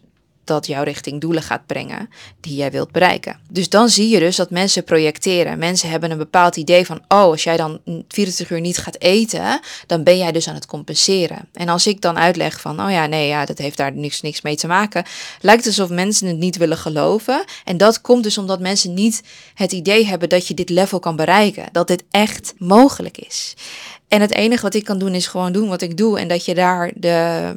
dat 0.50 0.66
jou 0.66 0.84
richting 0.84 1.20
doelen 1.20 1.42
gaat 1.42 1.66
brengen 1.66 2.08
die 2.40 2.54
jij 2.54 2.70
wilt 2.70 2.92
bereiken. 2.92 3.40
Dus 3.50 3.68
dan 3.68 3.88
zie 3.88 4.08
je 4.08 4.18
dus 4.18 4.36
dat 4.36 4.50
mensen 4.50 4.84
projecteren. 4.84 5.58
Mensen 5.58 5.90
hebben 5.90 6.10
een 6.10 6.18
bepaald 6.18 6.56
idee 6.56 6.86
van, 6.86 6.96
oh, 6.96 7.22
als 7.22 7.42
jij 7.42 7.56
dan 7.56 7.80
24 7.84 8.50
uur 8.50 8.60
niet 8.60 8.78
gaat 8.78 9.00
eten, 9.00 9.60
dan 9.86 10.02
ben 10.02 10.18
jij 10.18 10.32
dus 10.32 10.48
aan 10.48 10.54
het 10.54 10.66
compenseren. 10.66 11.48
En 11.52 11.68
als 11.68 11.86
ik 11.86 12.00
dan 12.00 12.18
uitleg 12.18 12.60
van, 12.60 12.80
oh 12.80 12.90
ja, 12.90 13.06
nee, 13.06 13.28
ja, 13.28 13.44
dat 13.44 13.58
heeft 13.58 13.76
daar 13.76 13.92
niks, 13.92 14.20
niks 14.20 14.40
mee 14.40 14.56
te 14.56 14.66
maken, 14.66 15.04
lijkt 15.40 15.66
alsof 15.66 15.88
mensen 15.88 16.26
het 16.26 16.38
niet 16.38 16.56
willen 16.56 16.76
geloven. 16.78 17.44
En 17.64 17.76
dat 17.76 18.00
komt 18.00 18.22
dus 18.22 18.38
omdat 18.38 18.60
mensen 18.60 18.94
niet 18.94 19.22
het 19.54 19.72
idee 19.72 20.06
hebben 20.06 20.28
dat 20.28 20.46
je 20.46 20.54
dit 20.54 20.68
level 20.68 20.98
kan 20.98 21.16
bereiken, 21.16 21.68
dat 21.72 21.86
dit 21.86 22.04
echt 22.10 22.54
mogelijk 22.58 23.18
is. 23.18 23.54
En 24.10 24.20
het 24.20 24.34
enige 24.34 24.62
wat 24.62 24.74
ik 24.74 24.84
kan 24.84 24.98
doen 24.98 25.14
is 25.14 25.26
gewoon 25.26 25.52
doen 25.52 25.68
wat 25.68 25.82
ik 25.82 25.96
doe. 25.96 26.18
En 26.18 26.28
dat 26.28 26.44
je 26.44 26.54
daar 26.54 26.92
de 26.94 27.08
eh, 27.08 27.50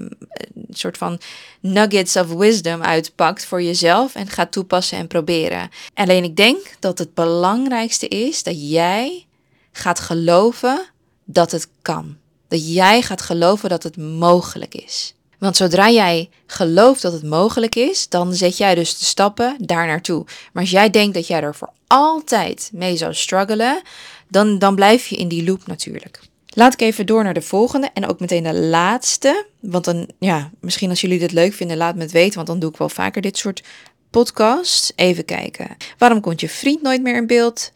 soort 0.70 0.98
van 0.98 1.20
nuggets 1.60 2.16
of 2.16 2.28
wisdom 2.28 2.82
uitpakt 2.82 3.46
voor 3.46 3.62
jezelf 3.62 4.16
en 4.16 4.28
gaat 4.28 4.52
toepassen 4.52 4.98
en 4.98 5.08
proberen. 5.08 5.70
Alleen 5.94 6.24
ik 6.24 6.36
denk 6.36 6.76
dat 6.80 6.98
het 6.98 7.14
belangrijkste 7.14 8.08
is 8.08 8.44
dat 8.44 8.70
jij 8.70 9.26
gaat 9.72 10.00
geloven 10.00 10.86
dat 11.26 11.52
het 11.52 11.68
kan. 11.82 12.18
Dat 12.48 12.74
jij 12.74 13.02
gaat 13.02 13.22
geloven 13.22 13.70
dat 13.70 13.84
het 13.84 13.98
mogelijk 13.98 14.76
is. 14.76 15.14
Want 15.40 15.58
zodra 15.58 15.90
jij 15.90 16.30
gelooft 16.46 17.02
dat 17.02 17.14
het 17.14 17.24
mogelijk 17.24 17.76
is, 17.76 18.10
dan 18.10 18.34
zet 18.34 18.58
jij 18.58 18.76
dus 18.76 18.98
de 18.98 19.06
stappen 19.06 19.56
daar 19.60 19.88
naartoe. 19.88 20.26
Maar 20.54 20.64
als 20.64 20.72
jij 20.72 20.90
denkt 20.90 21.14
dat 21.14 21.28
jij 21.28 21.42
er 21.42 21.56
voor 21.56 21.72
altijd 21.88 22.70
mee 22.74 22.98
zou 22.98 23.14
struggelen, 23.14 23.82
dan, 24.28 24.60
dan 24.60 24.76
blijf 24.76 25.06
je 25.06 25.16
in 25.16 25.28
die 25.28 25.44
loop 25.44 25.68
natuurlijk. 25.68 26.32
Laat 26.54 26.74
ik 26.74 26.82
even 26.82 27.06
door 27.06 27.24
naar 27.24 27.34
de 27.34 27.42
volgende 27.42 27.90
en 27.94 28.08
ook 28.08 28.20
meteen 28.20 28.44
de 28.44 28.54
laatste. 28.54 29.46
Want 29.60 29.86
dan, 29.86 30.10
ja, 30.20 30.52
misschien 30.60 30.90
als 30.90 31.02
jullie 31.02 31.20
dit 31.20 31.32
leuk 31.32 31.54
vinden, 31.54 31.78
laat 31.78 31.96
me 31.96 32.02
het 32.02 32.12
weten. 32.12 32.36
Want 32.36 32.48
dan 32.48 32.60
doe 32.60 32.70
ik 32.70 32.78
wel 32.78 32.90
vaker 32.90 33.22
dit 33.22 33.38
soort 33.38 33.64
podcasts. 34.10 34.92
Even 34.96 35.26
kijken. 35.26 35.78
Waarom 35.98 36.22
komt 36.22 36.42
je 36.42 36.50
vriend 36.50 36.82
nooit 36.82 37.02
meer 37.02 37.16
in 37.16 37.28
beeld? 37.28 37.72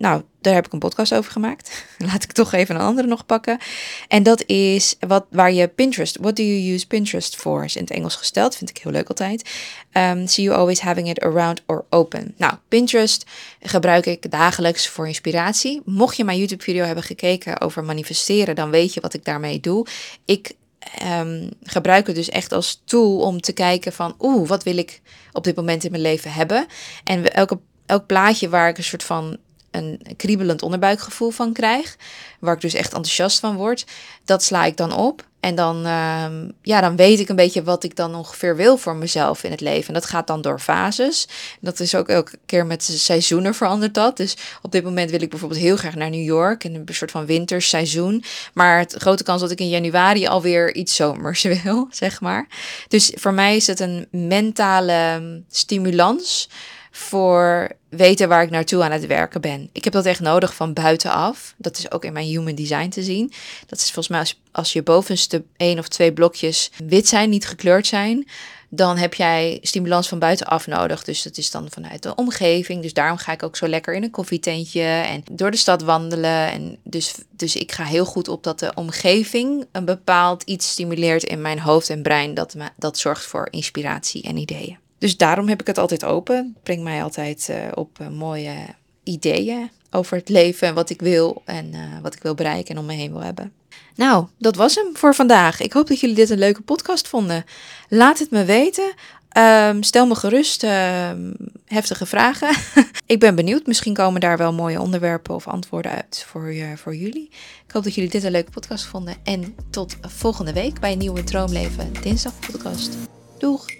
Nou, 0.00 0.22
daar 0.40 0.54
heb 0.54 0.66
ik 0.66 0.72
een 0.72 0.78
podcast 0.78 1.14
over 1.14 1.32
gemaakt. 1.32 1.84
Laat 2.08 2.22
ik 2.22 2.32
toch 2.32 2.52
even 2.52 2.74
een 2.74 2.80
andere 2.80 3.06
nog 3.06 3.26
pakken. 3.26 3.58
En 4.08 4.22
dat 4.22 4.44
is 4.46 4.96
wat, 5.06 5.26
waar 5.30 5.52
je 5.52 5.68
Pinterest, 5.68 6.16
what 6.20 6.36
do 6.36 6.42
you 6.42 6.72
use 6.72 6.86
Pinterest 6.86 7.36
for? 7.36 7.64
Is 7.64 7.76
in 7.76 7.82
het 7.82 7.90
Engels 7.90 8.14
gesteld, 8.16 8.56
vind 8.56 8.70
ik 8.70 8.78
heel 8.78 8.92
leuk 8.92 9.08
altijd. 9.08 9.50
Um, 9.92 10.26
see 10.26 10.44
you 10.44 10.58
always 10.58 10.80
having 10.80 11.08
it 11.08 11.20
around 11.20 11.62
or 11.66 11.84
open. 11.90 12.34
Nou, 12.36 12.54
Pinterest 12.68 13.24
gebruik 13.60 14.06
ik 14.06 14.30
dagelijks 14.30 14.88
voor 14.88 15.06
inspiratie. 15.06 15.82
Mocht 15.84 16.16
je 16.16 16.24
mijn 16.24 16.38
YouTube 16.38 16.62
video 16.62 16.84
hebben 16.84 17.04
gekeken 17.04 17.60
over 17.60 17.84
manifesteren, 17.84 18.54
dan 18.54 18.70
weet 18.70 18.94
je 18.94 19.00
wat 19.00 19.14
ik 19.14 19.24
daarmee 19.24 19.60
doe. 19.60 19.86
Ik 20.24 20.52
um, 21.20 21.50
gebruik 21.62 22.06
het 22.06 22.16
dus 22.16 22.28
echt 22.28 22.52
als 22.52 22.82
tool 22.84 23.18
om 23.18 23.40
te 23.40 23.52
kijken 23.52 23.92
van, 23.92 24.14
oeh, 24.18 24.48
wat 24.48 24.62
wil 24.62 24.76
ik 24.76 25.00
op 25.32 25.44
dit 25.44 25.56
moment 25.56 25.84
in 25.84 25.90
mijn 25.90 26.02
leven 26.02 26.32
hebben? 26.32 26.66
En 27.04 27.34
elke, 27.34 27.58
elk 27.86 28.06
plaatje 28.06 28.48
waar 28.48 28.68
ik 28.68 28.78
een 28.78 28.84
soort 28.84 29.04
van 29.04 29.38
een 29.70 30.00
kriebelend 30.16 30.62
onderbuikgevoel 30.62 31.30
van 31.30 31.52
krijg, 31.52 31.96
waar 32.38 32.54
ik 32.54 32.60
dus 32.60 32.74
echt 32.74 32.92
enthousiast 32.92 33.40
van 33.40 33.56
word, 33.56 33.86
dat 34.24 34.42
sla 34.42 34.64
ik 34.64 34.76
dan 34.76 34.92
op. 34.92 35.28
En 35.40 35.54
dan, 35.54 35.86
uh, 35.86 36.26
ja, 36.62 36.80
dan 36.80 36.96
weet 36.96 37.20
ik 37.20 37.28
een 37.28 37.36
beetje 37.36 37.62
wat 37.62 37.84
ik 37.84 37.96
dan 37.96 38.14
ongeveer 38.14 38.56
wil 38.56 38.76
voor 38.76 38.96
mezelf 38.96 39.44
in 39.44 39.50
het 39.50 39.60
leven. 39.60 39.88
En 39.88 39.94
dat 39.94 40.06
gaat 40.06 40.26
dan 40.26 40.40
door 40.40 40.58
fases. 40.58 41.28
Dat 41.60 41.80
is 41.80 41.94
ook 41.94 42.08
elke 42.08 42.38
keer 42.46 42.66
met 42.66 42.82
seizoenen 42.82 43.54
verandert 43.54 43.94
dat. 43.94 44.16
Dus 44.16 44.36
op 44.62 44.72
dit 44.72 44.84
moment 44.84 45.10
wil 45.10 45.22
ik 45.22 45.30
bijvoorbeeld 45.30 45.60
heel 45.60 45.76
graag 45.76 45.94
naar 45.94 46.10
New 46.10 46.24
York. 46.24 46.64
In 46.64 46.74
een 46.74 46.94
soort 46.94 47.10
van 47.10 47.26
winterseizoen. 47.26 48.24
Maar 48.54 48.78
het 48.78 48.94
grote 48.98 49.22
kans 49.22 49.40
dat 49.40 49.50
ik 49.50 49.60
in 49.60 49.68
januari 49.68 50.26
alweer 50.26 50.74
iets 50.74 50.94
zomers 50.94 51.42
wil, 51.62 51.88
zeg 51.90 52.20
maar. 52.20 52.46
Dus 52.88 53.12
voor 53.14 53.34
mij 53.34 53.56
is 53.56 53.66
het 53.66 53.80
een 53.80 54.06
mentale 54.10 54.92
ehm, 54.92 55.38
stimulans 55.50 56.48
voor 56.90 57.70
weten 57.88 58.28
waar 58.28 58.42
ik 58.42 58.50
naartoe 58.50 58.82
aan 58.82 58.90
het 58.90 59.06
werken 59.06 59.40
ben. 59.40 59.68
Ik 59.72 59.84
heb 59.84 59.92
dat 59.92 60.06
echt 60.06 60.20
nodig 60.20 60.54
van 60.54 60.72
buitenaf. 60.72 61.54
Dat 61.56 61.78
is 61.78 61.90
ook 61.92 62.04
in 62.04 62.12
mijn 62.12 62.26
human 62.26 62.54
design 62.54 62.88
te 62.88 63.02
zien. 63.02 63.32
Dat 63.66 63.78
is 63.78 63.84
volgens 63.84 64.08
mij 64.08 64.18
als, 64.18 64.40
als 64.52 64.72
je 64.72 64.82
bovenste 64.82 65.44
één 65.56 65.78
of 65.78 65.88
twee 65.88 66.12
blokjes 66.12 66.70
wit 66.86 67.08
zijn, 67.08 67.30
niet 67.30 67.46
gekleurd 67.46 67.86
zijn, 67.86 68.26
dan 68.68 68.96
heb 68.96 69.14
jij 69.14 69.58
stimulans 69.62 70.08
van 70.08 70.18
buitenaf 70.18 70.66
nodig. 70.66 71.04
Dus 71.04 71.22
dat 71.22 71.36
is 71.36 71.50
dan 71.50 71.70
vanuit 71.70 72.02
de 72.02 72.14
omgeving. 72.14 72.82
Dus 72.82 72.92
daarom 72.92 73.18
ga 73.18 73.32
ik 73.32 73.42
ook 73.42 73.56
zo 73.56 73.68
lekker 73.68 73.94
in 73.94 74.02
een 74.02 74.10
koffietentje 74.10 74.82
en 74.82 75.22
door 75.32 75.50
de 75.50 75.56
stad 75.56 75.82
wandelen. 75.82 76.50
En 76.50 76.78
dus, 76.84 77.14
dus 77.30 77.56
ik 77.56 77.72
ga 77.72 77.84
heel 77.84 78.04
goed 78.04 78.28
op 78.28 78.42
dat 78.44 78.58
de 78.58 78.72
omgeving 78.74 79.66
een 79.72 79.84
bepaald 79.84 80.42
iets 80.42 80.70
stimuleert 80.70 81.22
in 81.22 81.40
mijn 81.40 81.60
hoofd 81.60 81.90
en 81.90 82.02
brein. 82.02 82.34
Dat, 82.34 82.56
dat 82.76 82.98
zorgt 82.98 83.24
voor 83.24 83.48
inspiratie 83.50 84.22
en 84.22 84.36
ideeën. 84.36 84.78
Dus 85.00 85.16
daarom 85.16 85.48
heb 85.48 85.60
ik 85.60 85.66
het 85.66 85.78
altijd 85.78 86.04
open. 86.04 86.36
Het 86.36 86.62
brengt 86.62 86.82
mij 86.82 87.02
altijd 87.02 87.48
uh, 87.50 87.56
op 87.74 87.98
uh, 88.00 88.08
mooie 88.08 88.54
ideeën 89.04 89.70
over 89.90 90.16
het 90.16 90.28
leven 90.28 90.68
en 90.68 90.74
wat 90.74 90.90
ik 90.90 91.00
wil 91.00 91.42
en 91.44 91.72
uh, 91.74 91.80
wat 92.02 92.14
ik 92.14 92.22
wil 92.22 92.34
bereiken 92.34 92.74
en 92.74 92.80
om 92.80 92.86
me 92.86 92.92
heen 92.92 93.12
wil 93.12 93.22
hebben. 93.22 93.52
Nou, 93.94 94.26
dat 94.38 94.56
was 94.56 94.74
hem 94.74 94.96
voor 94.96 95.14
vandaag. 95.14 95.60
Ik 95.60 95.72
hoop 95.72 95.88
dat 95.88 96.00
jullie 96.00 96.16
dit 96.16 96.30
een 96.30 96.38
leuke 96.38 96.62
podcast 96.62 97.08
vonden. 97.08 97.44
Laat 97.88 98.18
het 98.18 98.30
me 98.30 98.44
weten. 98.44 98.92
Um, 99.38 99.82
stel 99.82 100.06
me 100.06 100.14
gerust 100.14 100.64
uh, 100.64 101.10
heftige 101.66 102.06
vragen. 102.06 102.56
ik 103.06 103.20
ben 103.20 103.34
benieuwd. 103.34 103.66
Misschien 103.66 103.94
komen 103.94 104.20
daar 104.20 104.36
wel 104.36 104.52
mooie 104.52 104.80
onderwerpen 104.80 105.34
of 105.34 105.48
antwoorden 105.48 105.92
uit 105.92 106.24
voor, 106.28 106.52
uh, 106.54 106.66
voor 106.76 106.94
jullie. 106.94 107.28
Ik 107.66 107.72
hoop 107.72 107.84
dat 107.84 107.94
jullie 107.94 108.10
dit 108.10 108.24
een 108.24 108.30
leuke 108.30 108.50
podcast 108.50 108.84
vonden. 108.84 109.16
En 109.24 109.54
tot 109.70 109.96
volgende 110.00 110.52
week 110.52 110.80
bij 110.80 110.92
een 110.92 110.98
nieuwe 110.98 111.24
Droomleven 111.24 111.92
Dinsdag 112.02 112.38
podcast. 112.38 112.96
Doeg! 113.38 113.79